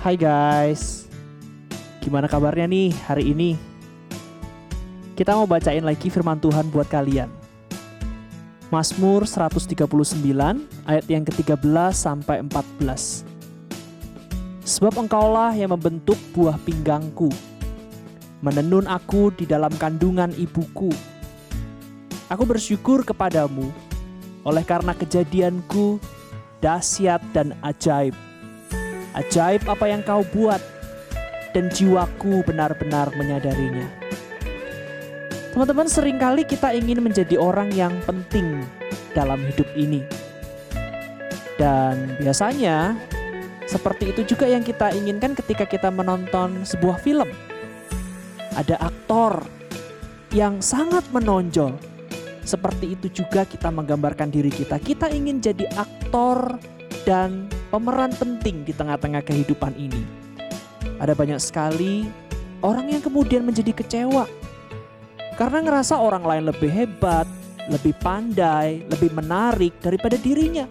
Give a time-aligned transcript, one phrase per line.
[0.00, 1.04] Hai guys,
[2.00, 3.52] gimana kabarnya nih hari ini?
[5.12, 7.28] Kita mau bacain lagi firman Tuhan buat kalian.
[8.72, 9.76] Mazmur 139
[10.88, 13.28] ayat yang ke-13 sampai 14.
[14.64, 17.28] Sebab engkaulah yang membentuk buah pinggangku,
[18.40, 20.88] menenun aku di dalam kandungan ibuku.
[22.32, 23.68] Aku bersyukur kepadamu
[24.48, 26.00] oleh karena kejadianku
[26.64, 28.29] dahsyat dan ajaib.
[29.14, 30.62] Ajaib apa yang kau buat
[31.50, 33.86] dan jiwaku benar-benar menyadarinya.
[35.50, 38.62] Teman-teman sering kali kita ingin menjadi orang yang penting
[39.10, 40.06] dalam hidup ini.
[41.58, 42.94] Dan biasanya
[43.66, 47.26] seperti itu juga yang kita inginkan ketika kita menonton sebuah film.
[48.54, 49.42] Ada aktor
[50.30, 51.74] yang sangat menonjol.
[52.46, 54.78] Seperti itu juga kita menggambarkan diri kita.
[54.78, 56.58] Kita ingin jadi aktor
[57.02, 60.02] dan pemeran penting di tengah-tengah kehidupan ini.
[61.00, 62.10] Ada banyak sekali
[62.60, 64.28] orang yang kemudian menjadi kecewa
[65.40, 67.24] karena ngerasa orang lain lebih hebat,
[67.72, 70.68] lebih pandai, lebih menarik daripada dirinya.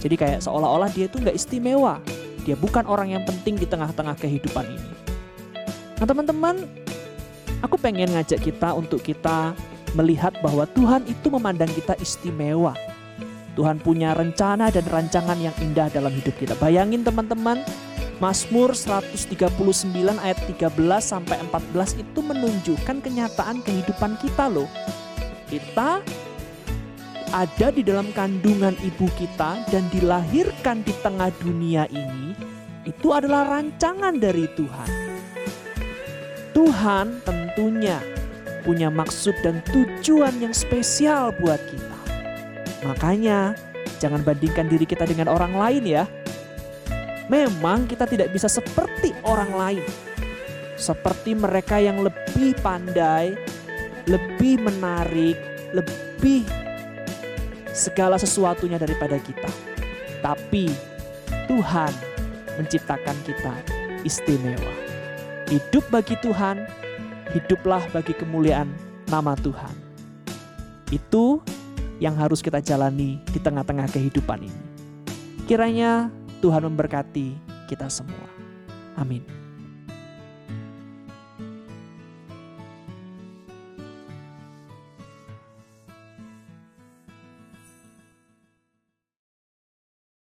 [0.00, 2.00] Jadi kayak seolah-olah dia itu nggak istimewa.
[2.46, 4.90] Dia bukan orang yang penting di tengah-tengah kehidupan ini.
[5.98, 6.62] Nah teman-teman,
[7.60, 9.52] aku pengen ngajak kita untuk kita
[9.98, 12.76] melihat bahwa Tuhan itu memandang kita istimewa.
[13.56, 16.52] Tuhan punya rencana dan rancangan yang indah dalam hidup kita.
[16.60, 17.64] Bayangin teman-teman,
[18.20, 19.56] Mazmur 139
[20.20, 24.68] ayat 13 sampai 14 itu menunjukkan kenyataan kehidupan kita loh.
[25.48, 26.04] Kita
[27.32, 32.36] ada di dalam kandungan ibu kita dan dilahirkan di tengah dunia ini
[32.86, 34.90] itu adalah rancangan dari Tuhan.
[36.54, 37.98] Tuhan tentunya
[38.64, 42.05] punya maksud dan tujuan yang spesial buat kita.
[42.84, 43.56] Makanya
[44.02, 46.04] jangan bandingkan diri kita dengan orang lain ya
[47.26, 49.84] Memang kita tidak bisa seperti orang lain.
[50.78, 53.34] Seperti mereka yang lebih pandai,
[54.06, 55.34] lebih menarik,
[55.74, 56.46] lebih
[57.74, 59.50] segala sesuatunya daripada kita.
[60.22, 60.70] Tapi
[61.50, 61.92] Tuhan
[62.62, 63.54] menciptakan kita
[64.06, 64.74] istimewa.
[65.50, 66.62] Hidup bagi Tuhan,
[67.34, 68.70] hiduplah bagi kemuliaan
[69.10, 69.74] nama Tuhan.
[70.94, 71.42] Itu
[72.02, 74.62] yang harus kita jalani di tengah-tengah kehidupan ini.
[75.46, 76.10] Kiranya
[76.42, 77.38] Tuhan memberkati
[77.70, 78.28] kita semua.
[78.96, 79.45] Amin.